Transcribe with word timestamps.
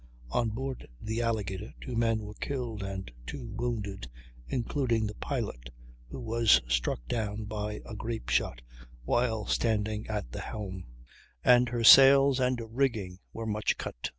On 0.31 0.49
board 0.49 0.87
the 0.99 1.21
Alligator 1.21 1.73
two 1.79 1.95
men 1.95 2.21
were 2.23 2.33
killed 2.33 2.81
and 2.81 3.11
two 3.27 3.49
wounded, 3.49 4.09
including 4.47 5.05
the 5.05 5.13
pilot, 5.13 5.69
who 6.09 6.19
was 6.19 6.59
struck 6.67 7.05
down 7.07 7.43
by 7.43 7.81
a 7.85 7.93
grape 7.95 8.29
shot 8.29 8.63
while 9.05 9.45
standing 9.45 10.07
at 10.07 10.31
the 10.31 10.41
helm; 10.41 10.85
and 11.43 11.69
her 11.69 11.83
sails 11.83 12.39
and 12.39 12.59
rigging 12.75 13.19
were 13.31 13.45
much 13.45 13.77
cut. 13.77 14.09